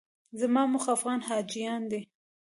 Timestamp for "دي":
1.91-2.01